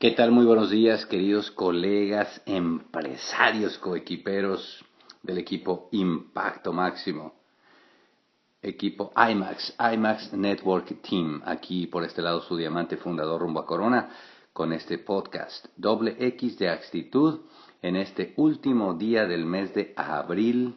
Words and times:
¿Qué 0.00 0.12
tal? 0.12 0.30
Muy 0.30 0.46
buenos 0.46 0.70
días, 0.70 1.04
queridos 1.04 1.50
colegas, 1.50 2.40
empresarios, 2.46 3.76
coequiperos 3.76 4.82
del 5.22 5.36
equipo 5.36 5.90
Impacto 5.92 6.72
Máximo. 6.72 7.34
Equipo 8.62 9.12
IMAX, 9.14 9.76
IMAX 9.78 10.32
Network 10.32 11.02
Team, 11.02 11.42
aquí 11.44 11.86
por 11.86 12.02
este 12.04 12.22
lado 12.22 12.40
su 12.40 12.56
diamante 12.56 12.96
fundador 12.96 13.42
rumbo 13.42 13.60
a 13.60 13.66
Corona, 13.66 14.08
con 14.54 14.72
este 14.72 14.96
podcast 14.96 15.66
doble 15.76 16.16
X 16.18 16.58
de 16.58 16.70
actitud 16.70 17.40
en 17.82 17.96
este 17.96 18.32
último 18.38 18.94
día 18.94 19.26
del 19.26 19.44
mes 19.44 19.74
de 19.74 19.92
abril 19.98 20.76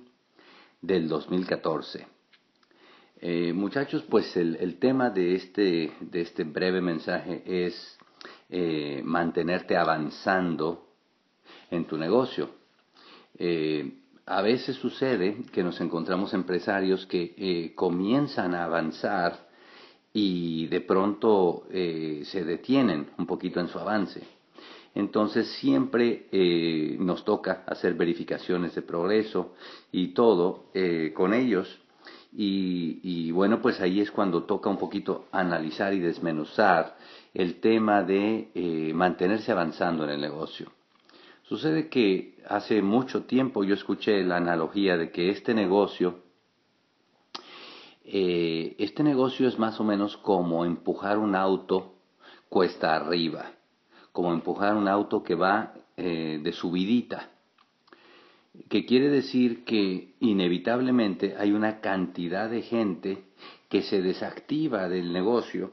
del 0.82 1.08
2014. 1.08 2.08
Eh, 3.22 3.54
muchachos, 3.54 4.04
pues 4.04 4.36
el, 4.36 4.80
tema 4.80 5.12
de 5.12 5.36
este, 5.36 5.94
de 6.02 6.20
este 6.20 6.44
breve 6.44 6.82
mensaje 6.82 7.42
es 7.46 7.98
eh, 8.56 9.02
mantenerte 9.04 9.76
avanzando 9.76 10.86
en 11.72 11.86
tu 11.86 11.98
negocio. 11.98 12.52
Eh, 13.36 13.94
a 14.28 14.44
veces 14.44 14.76
sucede 14.76 15.38
que 15.52 15.64
nos 15.64 15.82
encontramos 15.82 16.36
empresarios 16.36 17.08
que 17.08 17.74
comienzan 17.76 18.54
a 18.54 18.66
avanzar 18.66 19.50
y 20.14 20.68
de 20.68 20.82
pronto 20.82 21.64
se 21.70 22.44
detienen 22.46 23.10
un 23.18 23.26
poquito 23.26 23.60
en 23.60 23.68
su 23.70 23.80
avance. 23.80 24.22
Entonces 24.94 25.48
siempre 25.60 26.28
nos 27.00 27.26
toca 27.26 27.64
hacer 27.68 27.96
verificaciones 27.96 28.76
de 28.76 28.84
progreso 28.84 29.56
y 29.92 30.10
todo 30.14 30.68
con 31.14 31.34
ellos 31.34 31.83
y, 32.36 33.32
bueno, 33.32 33.62
pues 33.62 33.80
ahí 33.80 34.00
es 34.00 34.12
cuando 34.12 34.44
toca 34.44 34.70
un 34.70 34.78
poquito 34.78 35.26
analizar 35.32 35.94
y 35.94 36.00
desmenuzar 36.00 36.96
el 37.34 37.60
tema 37.60 38.04
de 38.04 38.50
eh, 38.56 38.92
mantenerse 38.94 39.52
avanzando 39.52 40.04
en 40.04 40.12
el 40.12 40.22
negocio. 40.22 40.72
Sucede 41.44 41.90
que 41.90 42.38
hace 42.48 42.82
mucho 42.82 43.24
tiempo 43.26 43.64
yo 43.64 43.76
escuché 43.76 44.24
la 44.24 44.38
analogía 44.38 44.98
de 44.98 45.12
que 45.12 45.30
este 45.30 45.54
negocio, 45.54 46.20
eh, 48.06 48.76
este 48.80 49.04
negocio 49.04 49.48
es 49.48 49.60
más 49.60 49.80
o 49.80 49.84
menos 49.84 50.18
como 50.18 50.66
empujar 50.66 51.20
un 51.20 51.36
auto 51.36 51.94
cuesta 52.50 52.96
arriba, 52.96 53.52
como 54.12 54.34
empujar 54.34 54.76
un 54.76 54.88
auto 54.88 55.22
que 55.24 55.36
va 55.36 55.74
eh, 55.98 56.40
de 56.42 56.52
subidita 56.54 57.33
que 58.70 58.86
quiere 58.86 59.10
decir 59.10 59.64
que 59.66 60.14
inevitablemente 60.20 61.36
hay 61.38 61.52
una 61.52 61.82
cantidad 61.82 62.50
de 62.50 62.62
gente 62.62 63.24
que 63.70 63.82
se 63.82 64.02
desactiva 64.02 64.88
del 64.88 65.12
negocio 65.12 65.72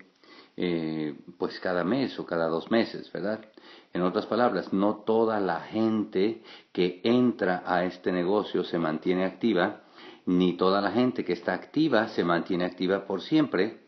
eh, 0.57 1.15
pues 1.39 1.59
cada 1.61 1.85
mes 1.85 2.19
o 2.19 2.27
cada 2.27 2.49
dos 2.49 2.71
meses, 2.71 3.11
¿verdad? 3.13 3.41
En 3.93 4.03
otras 4.03 4.27
palabras, 4.27 4.73
no 4.73 4.97
toda 4.97 5.41
la 5.41 5.61
gente 5.61 6.43
que 6.73 7.01
entra 7.05 7.63
a 7.67 7.85
este 7.85 8.13
negocio 8.13 8.65
se 8.65 8.79
mantiene 8.79 9.25
activa, 9.25 9.83
ni 10.27 10.57
toda 10.57 10.81
la 10.81 10.93
gente 10.93 11.25
que 11.25 11.33
está 11.33 11.55
activa 11.55 12.09
se 12.09 12.25
mantiene 12.25 12.65
activa 12.65 13.07
por 13.07 13.23
siempre, 13.23 13.81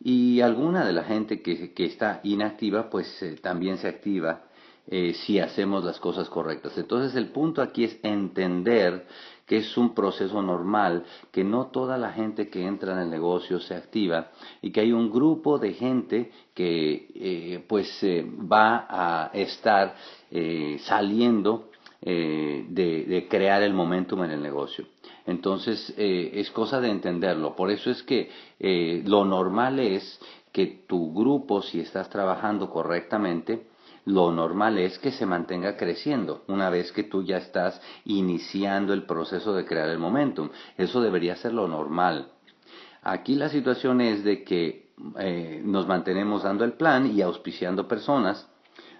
y 0.00 0.40
alguna 0.40 0.84
de 0.84 0.92
la 0.92 1.04
gente 1.04 1.42
que, 1.42 1.72
que 1.72 1.84
está 1.86 2.20
inactiva 2.22 2.88
pues 2.90 3.22
eh, 3.22 3.36
también 3.40 3.78
se 3.78 3.88
activa 3.88 4.47
eh, 4.90 5.12
si 5.12 5.38
hacemos 5.38 5.84
las 5.84 6.00
cosas 6.00 6.30
correctas. 6.30 6.78
Entonces 6.78 7.14
el 7.14 7.28
punto 7.28 7.60
aquí 7.60 7.84
es 7.84 8.00
entender 8.02 9.06
que 9.44 9.58
es 9.58 9.76
un 9.76 9.94
proceso 9.94 10.40
normal, 10.40 11.04
que 11.30 11.44
no 11.44 11.66
toda 11.66 11.98
la 11.98 12.10
gente 12.12 12.48
que 12.48 12.66
entra 12.66 12.94
en 12.94 13.00
el 13.00 13.10
negocio 13.10 13.60
se 13.60 13.74
activa 13.74 14.30
y 14.62 14.70
que 14.70 14.80
hay 14.80 14.92
un 14.92 15.10
grupo 15.10 15.58
de 15.58 15.74
gente 15.74 16.32
que 16.54 17.10
eh, 17.14 17.64
pues 17.68 18.02
eh, 18.02 18.24
va 18.50 18.86
a 18.88 19.30
estar 19.34 19.94
saliendo 20.80 21.68
de, 22.00 22.64
de, 23.08 23.26
crear 23.28 23.62
el 23.62 23.74
momentum 23.74 24.24
en 24.24 24.30
el 24.30 24.42
negocio. 24.42 24.86
Entonces 25.26 25.92
es 25.96 26.50
cosa 26.50 26.80
de 26.80 26.90
entenderlo. 26.90 27.56
Por 27.56 27.70
eso 27.70 27.90
es 27.90 28.02
que 28.02 28.30
lo 29.04 29.24
normal 29.24 29.80
es 29.80 30.20
que 30.52 30.84
tu 30.86 31.12
grupo, 31.14 31.62
si 31.62 31.80
estás 31.80 32.08
trabajando 32.10 32.70
correctamente, 32.70 33.66
lo 34.08 34.32
normal 34.32 34.78
es 34.78 34.98
que 34.98 35.12
se 35.12 35.26
mantenga 35.26 35.76
creciendo 35.76 36.42
una 36.48 36.70
vez 36.70 36.92
que 36.92 37.04
tú 37.04 37.22
ya 37.22 37.36
estás 37.36 37.80
iniciando 38.06 38.94
el 38.94 39.04
proceso 39.04 39.52
de 39.52 39.66
crear 39.66 39.90
el 39.90 39.98
momentum. 39.98 40.48
Eso 40.78 41.02
debería 41.02 41.36
ser 41.36 41.52
lo 41.52 41.68
normal. 41.68 42.32
Aquí 43.02 43.34
la 43.34 43.50
situación 43.50 44.00
es 44.00 44.24
de 44.24 44.44
que 44.44 44.92
eh, 45.18 45.60
nos 45.62 45.86
mantenemos 45.86 46.42
dando 46.42 46.64
el 46.64 46.72
plan 46.72 47.14
y 47.14 47.20
auspiciando 47.20 47.86
personas, 47.86 48.48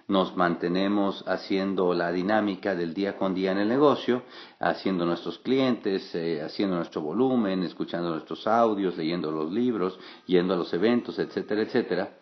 nos 0.07 0.35
mantenemos 0.35 1.23
haciendo 1.27 1.93
la 1.93 2.11
dinámica 2.11 2.75
del 2.75 2.93
día 2.93 3.17
con 3.17 3.33
día 3.33 3.51
en 3.51 3.57
el 3.59 3.67
negocio, 3.67 4.23
haciendo 4.59 5.05
nuestros 5.05 5.39
clientes, 5.39 6.13
eh, 6.13 6.41
haciendo 6.43 6.75
nuestro 6.75 7.01
volumen, 7.01 7.63
escuchando 7.63 8.11
nuestros 8.11 8.45
audios, 8.45 8.95
leyendo 8.95 9.31
los 9.31 9.51
libros, 9.51 9.99
yendo 10.27 10.53
a 10.53 10.57
los 10.57 10.71
eventos, 10.73 11.17
etcétera, 11.17 11.61
etcétera. 11.63 12.19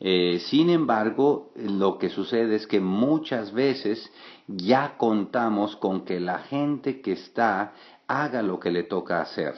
Eh, 0.00 0.40
sin 0.46 0.70
embargo, 0.70 1.50
lo 1.56 1.98
que 1.98 2.08
sucede 2.08 2.56
es 2.56 2.66
que 2.66 2.80
muchas 2.80 3.52
veces 3.52 4.10
ya 4.46 4.96
contamos 4.96 5.76
con 5.76 6.04
que 6.04 6.20
la 6.20 6.38
gente 6.38 7.00
que 7.00 7.12
está 7.12 7.72
haga 8.06 8.42
lo 8.42 8.60
que 8.60 8.70
le 8.70 8.84
toca 8.84 9.20
hacer. 9.20 9.54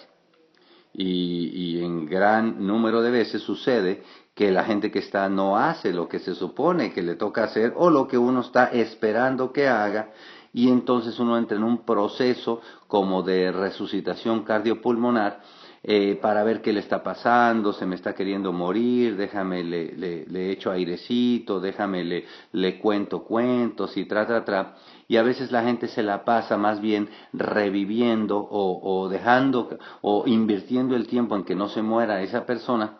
Y, 0.92 1.50
y, 1.52 1.84
en 1.84 2.06
gran 2.06 2.66
número 2.66 3.00
de 3.00 3.12
veces 3.12 3.42
sucede 3.42 4.02
que 4.34 4.50
la 4.50 4.64
gente 4.64 4.90
que 4.90 4.98
está 4.98 5.28
no 5.28 5.56
hace 5.56 5.92
lo 5.92 6.08
que 6.08 6.18
se 6.18 6.34
supone 6.34 6.92
que 6.92 7.02
le 7.02 7.14
toca 7.14 7.44
hacer 7.44 7.74
o 7.76 7.90
lo 7.90 8.08
que 8.08 8.18
uno 8.18 8.40
está 8.40 8.66
esperando 8.66 9.52
que 9.52 9.68
haga 9.68 10.10
y 10.52 10.68
entonces 10.68 11.18
uno 11.18 11.38
entra 11.38 11.56
en 11.56 11.62
un 11.62 11.84
proceso 11.84 12.60
como 12.88 13.22
de 13.22 13.52
resucitación 13.52 14.42
cardiopulmonar 14.42 15.42
eh, 15.82 16.18
para 16.20 16.44
ver 16.44 16.60
qué 16.60 16.72
le 16.72 16.80
está 16.80 17.02
pasando, 17.02 17.72
se 17.72 17.86
me 17.86 17.94
está 17.94 18.14
queriendo 18.14 18.52
morir, 18.52 19.16
déjame, 19.16 19.64
le, 19.64 20.26
le, 20.26 20.50
echo 20.50 20.70
airecito, 20.70 21.60
déjame, 21.60 22.04
le, 22.04 22.26
le 22.52 22.78
cuento 22.78 23.24
cuentos 23.24 23.96
y 23.96 24.04
tra, 24.04 24.26
tra, 24.26 24.44
tra. 24.44 24.76
Y 25.08 25.16
a 25.16 25.22
veces 25.22 25.50
la 25.50 25.62
gente 25.62 25.88
se 25.88 26.02
la 26.02 26.24
pasa 26.24 26.56
más 26.56 26.80
bien 26.80 27.08
reviviendo 27.32 28.38
o, 28.38 28.80
o 28.82 29.08
dejando 29.08 29.78
o 30.02 30.24
invirtiendo 30.26 30.96
el 30.96 31.06
tiempo 31.06 31.34
en 31.36 31.44
que 31.44 31.54
no 31.54 31.68
se 31.68 31.82
muera 31.82 32.22
esa 32.22 32.44
persona 32.44 32.98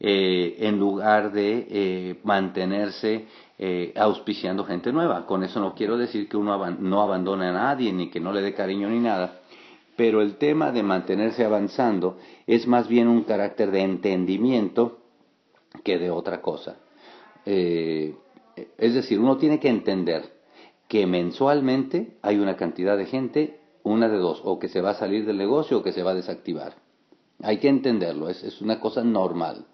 eh, 0.00 0.54
en 0.60 0.78
lugar 0.78 1.32
de 1.32 1.66
eh, 1.68 2.20
mantenerse 2.22 3.26
eh, 3.58 3.92
auspiciando 3.96 4.64
gente 4.64 4.92
nueva. 4.92 5.26
Con 5.26 5.42
eso 5.42 5.58
no 5.58 5.74
quiero 5.74 5.98
decir 5.98 6.28
que 6.28 6.36
uno 6.36 6.70
no 6.78 7.02
abandone 7.02 7.48
a 7.48 7.52
nadie, 7.52 7.92
ni 7.92 8.08
que 8.08 8.20
no 8.20 8.32
le 8.32 8.40
dé 8.40 8.54
cariño 8.54 8.88
ni 8.88 9.00
nada, 9.00 9.40
pero 9.98 10.22
el 10.22 10.36
tema 10.36 10.70
de 10.70 10.84
mantenerse 10.84 11.44
avanzando 11.44 12.18
es 12.46 12.68
más 12.68 12.86
bien 12.86 13.08
un 13.08 13.24
carácter 13.24 13.72
de 13.72 13.80
entendimiento 13.80 15.00
que 15.82 15.98
de 15.98 16.08
otra 16.08 16.40
cosa. 16.40 16.76
Eh, 17.44 18.14
es 18.78 18.94
decir, 18.94 19.18
uno 19.18 19.38
tiene 19.38 19.58
que 19.58 19.68
entender 19.68 20.22
que 20.86 21.04
mensualmente 21.08 22.16
hay 22.22 22.38
una 22.38 22.54
cantidad 22.54 22.96
de 22.96 23.06
gente, 23.06 23.58
una 23.82 24.08
de 24.08 24.18
dos, 24.18 24.40
o 24.44 24.60
que 24.60 24.68
se 24.68 24.80
va 24.80 24.90
a 24.90 24.94
salir 24.94 25.26
del 25.26 25.36
negocio 25.36 25.78
o 25.78 25.82
que 25.82 25.92
se 25.92 26.04
va 26.04 26.12
a 26.12 26.14
desactivar. 26.14 26.76
Hay 27.42 27.58
que 27.58 27.68
entenderlo, 27.68 28.28
es, 28.28 28.44
es 28.44 28.60
una 28.60 28.78
cosa 28.78 29.02
normal. 29.02 29.66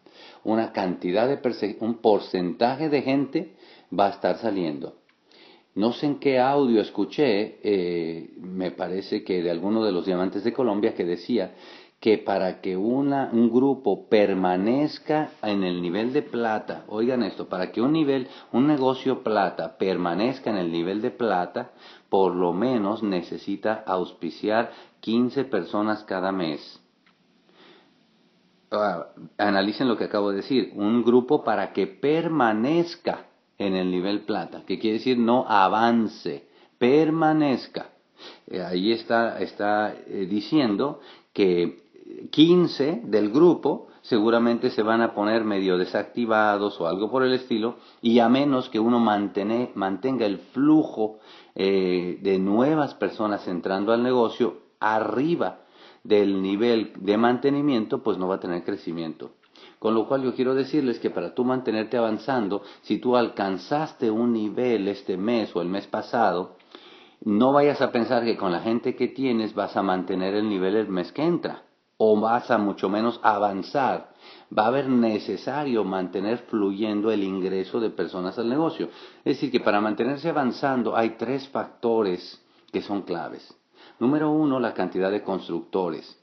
Una 0.42 0.72
cantidad 0.72 1.28
de, 1.28 1.76
un 1.80 1.98
porcentaje 1.98 2.88
de 2.88 3.02
gente 3.02 3.56
va 3.92 4.06
a 4.06 4.10
estar 4.10 4.38
saliendo. 4.38 4.94
No 5.74 5.92
sé 5.92 6.06
en 6.06 6.20
qué 6.20 6.38
audio 6.38 6.80
escuché, 6.80 7.58
eh, 7.62 8.30
me 8.38 8.70
parece 8.70 9.24
que 9.24 9.42
de 9.42 9.50
alguno 9.50 9.84
de 9.84 9.90
los 9.90 10.06
diamantes 10.06 10.44
de 10.44 10.52
Colombia 10.52 10.94
que 10.94 11.04
decía 11.04 11.54
que 11.98 12.18
para 12.18 12.60
que 12.60 12.76
una, 12.76 13.30
un 13.32 13.50
grupo 13.50 14.08
permanezca 14.08 15.30
en 15.42 15.64
el 15.64 15.82
nivel 15.82 16.12
de 16.12 16.22
plata, 16.22 16.84
oigan 16.86 17.22
esto, 17.24 17.48
para 17.48 17.72
que 17.72 17.80
un 17.80 17.92
nivel, 17.92 18.28
un 18.52 18.68
negocio 18.68 19.24
plata 19.24 19.76
permanezca 19.76 20.50
en 20.50 20.58
el 20.58 20.70
nivel 20.70 21.00
de 21.02 21.10
plata, 21.10 21.72
por 22.08 22.34
lo 22.36 22.52
menos 22.52 23.02
necesita 23.02 23.82
auspiciar 23.86 24.70
15 25.00 25.44
personas 25.44 26.04
cada 26.04 26.30
mes. 26.30 26.80
Ah, 28.70 29.06
analicen 29.38 29.88
lo 29.88 29.96
que 29.96 30.04
acabo 30.04 30.30
de 30.30 30.36
decir, 30.36 30.72
un 30.76 31.02
grupo 31.02 31.42
para 31.42 31.72
que 31.72 31.86
permanezca 31.86 33.26
en 33.58 33.74
el 33.74 33.90
nivel 33.90 34.20
plata, 34.20 34.62
que 34.66 34.78
quiere 34.78 34.98
decir 34.98 35.18
no 35.18 35.46
avance, 35.48 36.46
permanezca. 36.78 37.90
Eh, 38.46 38.62
ahí 38.62 38.92
está, 38.92 39.40
está 39.40 39.94
eh, 40.06 40.26
diciendo 40.28 41.00
que 41.32 41.82
15 42.30 43.02
del 43.04 43.30
grupo 43.30 43.88
seguramente 44.02 44.70
se 44.70 44.82
van 44.82 45.00
a 45.00 45.14
poner 45.14 45.44
medio 45.44 45.78
desactivados 45.78 46.78
o 46.80 46.86
algo 46.86 47.10
por 47.10 47.22
el 47.22 47.32
estilo, 47.32 47.76
y 48.02 48.18
a 48.18 48.28
menos 48.28 48.68
que 48.68 48.78
uno 48.78 49.00
mantenga 49.00 50.26
el 50.26 50.38
flujo 50.52 51.18
eh, 51.54 52.18
de 52.20 52.38
nuevas 52.38 52.94
personas 52.94 53.48
entrando 53.48 53.92
al 53.92 54.02
negocio 54.02 54.58
arriba 54.78 55.60
del 56.02 56.42
nivel 56.42 56.92
de 56.96 57.16
mantenimiento, 57.16 58.02
pues 58.02 58.18
no 58.18 58.28
va 58.28 58.34
a 58.34 58.40
tener 58.40 58.62
crecimiento. 58.62 59.30
Con 59.84 59.94
lo 59.94 60.08
cual 60.08 60.22
yo 60.22 60.34
quiero 60.34 60.54
decirles 60.54 60.98
que 60.98 61.10
para 61.10 61.34
tú 61.34 61.44
mantenerte 61.44 61.98
avanzando, 61.98 62.62
si 62.80 62.96
tú 62.96 63.18
alcanzaste 63.18 64.10
un 64.10 64.32
nivel 64.32 64.88
este 64.88 65.18
mes 65.18 65.54
o 65.54 65.60
el 65.60 65.68
mes 65.68 65.86
pasado, 65.86 66.56
no 67.20 67.52
vayas 67.52 67.82
a 67.82 67.92
pensar 67.92 68.24
que 68.24 68.38
con 68.38 68.50
la 68.50 68.60
gente 68.60 68.96
que 68.96 69.08
tienes 69.08 69.54
vas 69.54 69.76
a 69.76 69.82
mantener 69.82 70.36
el 70.36 70.48
nivel 70.48 70.76
el 70.76 70.88
mes 70.88 71.12
que 71.12 71.22
entra 71.22 71.64
o 71.98 72.18
vas 72.18 72.50
a 72.50 72.56
mucho 72.56 72.88
menos 72.88 73.20
avanzar. 73.22 74.14
Va 74.58 74.64
a 74.64 74.68
haber 74.68 74.88
necesario 74.88 75.84
mantener 75.84 76.38
fluyendo 76.48 77.10
el 77.10 77.22
ingreso 77.22 77.78
de 77.78 77.90
personas 77.90 78.38
al 78.38 78.48
negocio. 78.48 78.88
Es 79.18 79.36
decir, 79.36 79.50
que 79.50 79.60
para 79.60 79.82
mantenerse 79.82 80.30
avanzando 80.30 80.96
hay 80.96 81.10
tres 81.18 81.46
factores 81.50 82.42
que 82.72 82.80
son 82.80 83.02
claves. 83.02 83.54
Número 83.98 84.30
uno, 84.30 84.58
la 84.58 84.72
cantidad 84.72 85.10
de 85.10 85.22
constructores. 85.22 86.18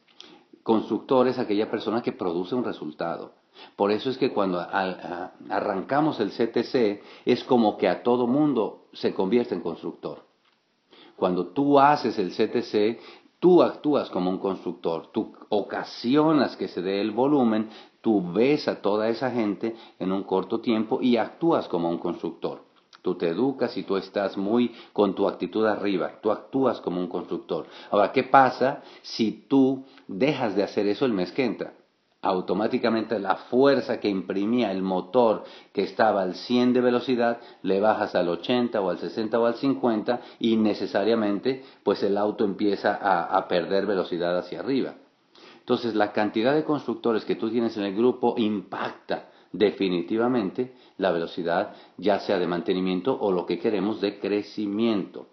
Constructor 0.64 1.28
es 1.28 1.38
aquella 1.38 1.70
persona 1.70 2.02
que 2.02 2.12
produce 2.12 2.56
un 2.56 2.64
resultado. 2.64 3.40
Por 3.76 3.92
eso 3.92 4.10
es 4.10 4.18
que 4.18 4.32
cuando 4.32 4.60
arrancamos 4.60 6.20
el 6.20 6.32
CTC 6.32 7.02
es 7.26 7.44
como 7.44 7.78
que 7.78 7.88
a 7.88 8.04
todo 8.04 8.28
mundo 8.28 8.86
se 8.94 9.14
convierte 9.14 9.56
en 9.56 9.62
constructor. 9.62 10.24
Cuando 11.16 11.48
tú 11.48 11.80
haces 11.80 12.18
el 12.18 12.32
CTC, 12.32 13.00
tú 13.40 13.62
actúas 13.62 14.10
como 14.10 14.30
un 14.30 14.40
constructor, 14.40 15.12
tú 15.12 15.34
ocasionas 15.50 16.56
que 16.56 16.68
se 16.68 16.82
dé 16.82 17.02
el 17.02 17.12
volumen, 17.12 17.70
tú 18.02 18.32
ves 18.34 18.68
a 18.68 18.82
toda 18.82 19.10
esa 19.10 19.32
gente 19.32 19.76
en 20.00 20.12
un 20.12 20.24
corto 20.24 20.60
tiempo 20.62 21.00
y 21.02 21.18
actúas 21.18 21.68
como 21.68 21.90
un 21.90 21.98
constructor 21.98 22.72
tú 23.02 23.16
te 23.16 23.28
educas 23.28 23.76
y 23.78 23.84
tú 23.84 23.98
estás 23.98 24.38
muy 24.38 24.74
con 24.94 25.16
tu 25.16 25.28
actitud 25.28 25.66
arriba, 25.66 26.20
tú 26.22 26.32
actúas 26.32 26.80
como 26.82 27.00
un 27.00 27.08
constructor. 27.08 27.66
Ahora, 27.90 28.12
¿qué 28.12 28.24
pasa 28.24 28.84
si 29.02 29.46
tú 29.48 29.86
dejas 30.08 30.56
de 30.56 30.64
hacer 30.64 30.88
eso 30.88 31.06
el 31.06 31.14
mes 31.14 31.32
que 31.32 31.46
entra? 31.46 31.74
Automáticamente 32.22 33.20
la 33.20 33.36
fuerza 33.36 34.00
que 34.00 34.08
imprimía 34.08 34.72
el 34.72 34.84
motor 34.84 35.44
que 35.74 35.84
estaba 35.84 36.22
al 36.22 36.36
100 36.36 36.74
de 36.74 36.82
velocidad 36.82 37.40
le 37.64 37.80
bajas 37.80 38.14
al 38.14 38.30
80 38.30 38.80
o 38.80 38.90
al 38.90 39.00
60 39.00 39.40
o 39.40 39.46
al 39.46 39.56
50 39.56 40.22
y 40.40 40.56
necesariamente 40.56 41.64
pues 41.84 42.04
el 42.04 42.18
auto 42.18 42.46
empieza 42.46 42.96
a, 42.96 43.36
a 43.36 43.48
perder 43.48 43.88
velocidad 43.88 44.38
hacia 44.38 44.60
arriba. 44.60 44.96
Entonces 45.60 45.96
la 45.96 46.12
cantidad 46.12 46.54
de 46.54 46.64
constructores 46.64 47.26
que 47.26 47.36
tú 47.36 47.50
tienes 47.50 47.76
en 47.78 47.84
el 47.84 47.96
grupo 47.96 48.36
impacta 48.38 49.30
definitivamente 49.52 50.74
la 50.98 51.12
velocidad, 51.12 51.74
ya 51.98 52.20
sea 52.20 52.40
de 52.40 52.48
mantenimiento 52.48 53.18
o 53.20 53.32
lo 53.32 53.46
que 53.46 53.60
queremos 53.60 54.00
de 54.00 54.20
crecimiento. 54.20 55.28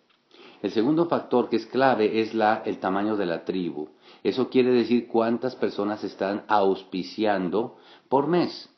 El 0.62 0.72
segundo 0.72 1.06
factor 1.06 1.48
que 1.48 1.56
es 1.56 1.66
clave 1.66 2.20
es 2.20 2.34
la, 2.34 2.62
el 2.64 2.78
tamaño 2.78 3.16
de 3.16 3.26
la 3.26 3.44
tribu. 3.44 3.88
Eso 4.24 4.48
quiere 4.48 4.72
decir 4.72 5.06
cuántas 5.06 5.54
personas 5.54 6.02
están 6.02 6.44
auspiciando 6.48 7.76
por 8.08 8.26
mes. 8.26 8.68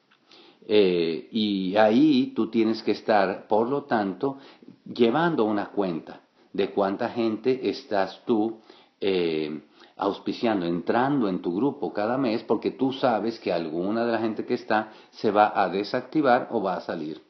Eh, 0.67 1.29
y 1.33 1.77
ahí 1.77 2.33
tú 2.37 2.51
tienes 2.51 2.83
que 2.83 2.93
estar, 2.93 3.47
por 3.49 3.69
lo 3.69 3.85
tanto, 3.85 4.39
llevando 4.85 5.45
una 5.45 5.71
cuenta 5.71 6.21
de 6.53 6.71
cuánta 6.71 7.09
gente 7.09 7.69
estás 7.71 8.23
tú 8.27 8.61
eh, 9.01 9.63
auspiciando, 9.97 10.67
entrando 10.67 11.29
en 11.29 11.41
tu 11.41 11.55
grupo 11.55 11.93
cada 11.93 12.19
mes 12.19 12.43
porque 12.43 12.73
tú 12.73 12.93
sabes 12.93 13.39
que 13.39 13.53
alguna 13.53 14.05
de 14.05 14.13
la 14.13 14.19
gente 14.19 14.45
que 14.45 14.55
está 14.55 14.93
se 15.11 15.31
va 15.31 15.53
a 15.55 15.69
desactivar 15.69 16.49
o 16.51 16.63
va 16.63 16.77
a 16.77 16.81
salir. 16.81 17.23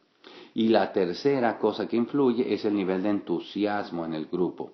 Y 0.55 0.69
la 0.69 0.93
tercera 0.93 1.59
cosa 1.59 1.87
que 1.87 1.97
influye 1.97 2.53
es 2.53 2.65
el 2.65 2.75
nivel 2.75 3.03
de 3.03 3.11
entusiasmo 3.11 4.05
en 4.05 4.15
el 4.15 4.27
grupo. 4.27 4.73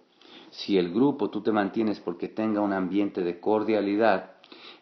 Si 0.50 0.78
el 0.78 0.92
grupo 0.92 1.28
tú 1.28 1.42
te 1.42 1.52
mantienes 1.52 2.00
porque 2.00 2.28
tenga 2.28 2.60
un 2.60 2.72
ambiente 2.72 3.22
de 3.22 3.40
cordialidad, 3.40 4.35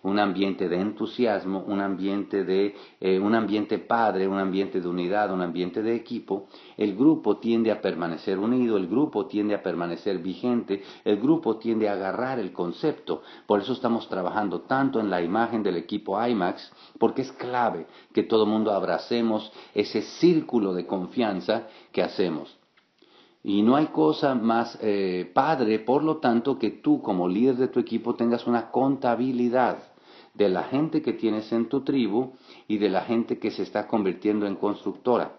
un 0.04 0.18
ambiente 0.18 0.68
de 0.68 0.80
entusiasmo, 0.80 1.64
un 1.66 1.80
ambiente 1.80 2.44
de 2.44 2.74
eh, 3.00 3.18
un 3.18 3.34
ambiente 3.34 3.78
padre, 3.78 4.28
un 4.28 4.38
ambiente 4.38 4.80
de 4.80 4.86
unidad, 4.86 5.32
un 5.32 5.40
ambiente 5.40 5.82
de 5.82 5.94
equipo, 5.96 6.46
el 6.76 6.94
grupo 6.94 7.38
tiende 7.38 7.72
a 7.72 7.80
permanecer 7.80 8.38
unido, 8.38 8.76
el 8.76 8.86
grupo 8.86 9.26
tiende 9.26 9.54
a 9.54 9.62
permanecer 9.62 10.18
vigente, 10.18 10.82
el 11.04 11.18
grupo 11.18 11.56
tiende 11.56 11.88
a 11.88 11.94
agarrar 11.94 12.38
el 12.38 12.52
concepto. 12.52 13.22
Por 13.46 13.60
eso 13.60 13.72
estamos 13.72 14.06
trabajando 14.08 14.60
tanto 14.60 15.00
en 15.00 15.08
la 15.08 15.22
imagen 15.22 15.62
del 15.62 15.76
equipo 15.76 16.22
IMAX, 16.22 16.70
porque 16.98 17.22
es 17.22 17.32
clave 17.32 17.86
que 18.12 18.24
todo 18.24 18.44
el 18.44 18.50
mundo 18.50 18.72
abracemos 18.72 19.50
ese 19.74 20.02
círculo 20.02 20.74
de 20.74 20.86
confianza 20.86 21.66
que 21.92 22.02
hacemos. 22.02 22.54
Y 23.42 23.62
no 23.62 23.76
hay 23.76 23.86
cosa 23.86 24.34
más 24.34 24.78
eh, 24.82 25.30
padre, 25.32 25.78
por 25.78 26.02
lo 26.02 26.18
tanto, 26.18 26.58
que 26.58 26.70
tú 26.70 27.00
como 27.00 27.26
líder 27.26 27.56
de 27.56 27.68
tu 27.68 27.80
equipo 27.80 28.14
tengas 28.14 28.46
una 28.46 28.70
contabilidad 28.70 29.93
de 30.34 30.48
la 30.48 30.64
gente 30.64 31.00
que 31.00 31.12
tienes 31.12 31.50
en 31.52 31.68
tu 31.68 31.82
tribu 31.82 32.32
y 32.68 32.78
de 32.78 32.88
la 32.88 33.02
gente 33.02 33.38
que 33.38 33.50
se 33.50 33.62
está 33.62 33.86
convirtiendo 33.86 34.46
en 34.46 34.56
constructora. 34.56 35.36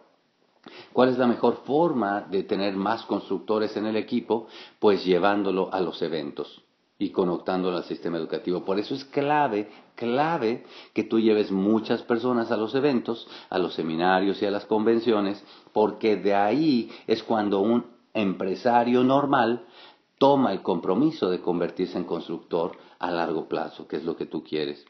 ¿Cuál 0.94 1.10
es 1.10 1.18
la 1.18 1.28
mejor 1.28 1.62
forma 1.66 2.22
de 2.22 2.44
tener 2.44 2.76
más 2.76 3.04
constructores 3.04 3.78
en 3.78 3.86
el 3.86 3.98
equipo? 3.98 4.48
Pues 4.80 5.06
llevándolo 5.06 5.72
a 5.72 5.80
los 5.80 6.02
eventos 6.02 6.64
y 6.98 7.10
conectándolo 7.10 7.78
al 7.78 7.84
sistema 7.84 8.18
educativo. 8.18 8.64
Por 8.64 8.80
eso 8.80 8.96
es 8.96 9.04
clave, 9.06 9.70
clave 9.96 10.64
que 10.94 11.04
tú 11.04 11.20
lleves 11.20 11.52
muchas 11.52 12.02
personas 12.04 12.52
a 12.52 12.58
los 12.58 12.74
eventos, 12.74 13.28
a 13.50 13.60
los 13.60 13.74
seminarios 13.74 14.42
y 14.42 14.46
a 14.46 14.52
las 14.52 14.66
convenciones, 14.66 15.44
porque 15.74 16.16
de 16.16 16.34
ahí 16.34 16.90
es 17.06 17.22
cuando 17.22 17.60
un 17.60 17.86
empresario 18.14 19.04
normal 19.04 19.66
toma 20.18 20.52
el 20.52 20.62
compromiso 20.62 21.30
de 21.30 21.42
convertirse 21.42 21.98
en 21.98 22.06
constructor 22.06 22.78
a 23.00 23.12
largo 23.12 23.48
plazo, 23.48 23.88
que 23.88 23.98
es 23.98 24.04
lo 24.04 24.16
que 24.16 24.26
tú 24.26 24.44
quieres. 24.44 24.86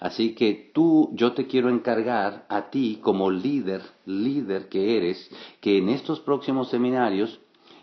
Así 0.00 0.34
que 0.34 0.70
tú, 0.74 1.10
yo 1.14 1.32
te 1.32 1.46
quiero 1.46 1.68
encargar 1.68 2.46
a 2.48 2.70
ti 2.70 2.98
como 3.00 3.30
líder, 3.30 3.82
líder 4.04 4.68
que 4.68 4.96
eres, 4.96 5.30
que 5.60 5.78
en 5.78 5.88
estos 5.88 6.20
próximos 6.20 6.68
seminarios 6.68 7.40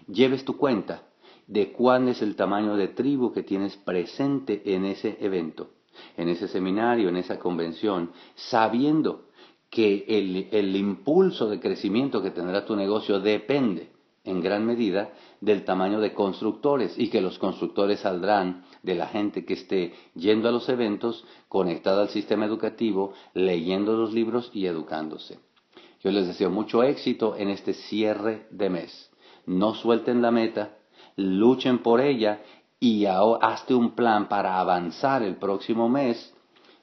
lleves 0.07 0.43
tu 0.43 0.57
cuenta 0.57 1.03
de 1.47 1.71
cuál 1.71 2.07
es 2.07 2.21
el 2.21 2.35
tamaño 2.35 2.75
de 2.75 2.87
tribu 2.87 3.31
que 3.31 3.43
tienes 3.43 3.75
presente 3.77 4.61
en 4.73 4.85
ese 4.85 5.17
evento, 5.21 5.71
en 6.17 6.29
ese 6.29 6.47
seminario, 6.47 7.09
en 7.09 7.17
esa 7.17 7.39
convención, 7.39 8.11
sabiendo 8.35 9.25
que 9.69 10.05
el, 10.07 10.47
el 10.51 10.75
impulso 10.75 11.49
de 11.49 11.59
crecimiento 11.59 12.21
que 12.21 12.31
tendrá 12.31 12.65
tu 12.65 12.75
negocio 12.75 13.19
depende 13.19 13.92
en 14.23 14.41
gran 14.41 14.65
medida 14.65 15.13
del 15.41 15.65
tamaño 15.65 15.99
de 15.99 16.13
constructores 16.13 16.97
y 16.97 17.09
que 17.09 17.21
los 17.21 17.37
constructores 17.39 17.99
saldrán 17.99 18.63
de 18.81 18.95
la 18.95 19.07
gente 19.07 19.45
que 19.45 19.53
esté 19.53 19.93
yendo 20.15 20.47
a 20.47 20.51
los 20.51 20.69
eventos, 20.69 21.25
conectada 21.49 22.03
al 22.03 22.09
sistema 22.09 22.45
educativo, 22.45 23.13
leyendo 23.33 23.97
los 23.97 24.13
libros 24.13 24.49
y 24.53 24.65
educándose. 24.65 25.39
Yo 26.01 26.11
les 26.11 26.27
deseo 26.27 26.49
mucho 26.49 26.83
éxito 26.83 27.35
en 27.37 27.49
este 27.49 27.73
cierre 27.73 28.47
de 28.51 28.69
mes. 28.69 29.11
No 29.45 29.73
suelten 29.73 30.21
la 30.21 30.31
meta, 30.31 30.77
luchen 31.15 31.79
por 31.79 31.99
ella 32.01 32.41
y 32.79 33.05
hazte 33.05 33.73
un 33.73 33.91
plan 33.91 34.27
para 34.27 34.59
avanzar 34.59 35.23
el 35.23 35.35
próximo 35.35 35.89
mes 35.89 36.33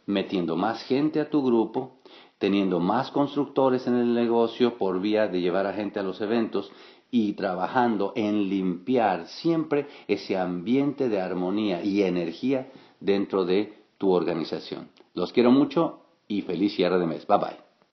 metiendo 0.07 0.57
más 0.57 0.83
gente 0.85 1.21
a 1.21 1.31
tu 1.31 1.43
grupo, 1.43 2.01
teniendo 2.39 2.81
más 2.81 3.11
constructores 3.11 3.87
en 3.87 3.97
el 3.97 4.15
negocio 4.15 4.77
por 4.79 5.01
vía 5.01 5.29
de 5.29 5.41
llevar 5.41 5.67
a 5.67 5.75
gente 5.75 6.01
a 6.01 6.03
los 6.03 6.21
eventos 6.21 6.73
y 7.11 7.33
trabajando 7.33 8.13
en 8.17 8.49
limpiar 8.49 9.27
siempre 9.27 9.87
ese 10.07 10.37
ambiente 10.37 11.09
de 11.09 11.21
armonía 11.21 11.83
y 11.83 12.03
energía 12.03 12.71
dentro 13.01 13.45
de 13.45 13.73
tu 13.99 14.11
organización. 14.11 14.89
Los 15.15 15.33
quiero 15.33 15.51
mucho 15.51 16.01
y 16.29 16.43
feliz 16.43 16.75
cierre 16.75 16.99
de 16.99 17.07
mes. 17.07 17.27
Bye 17.27 17.39
bye. 17.39 17.70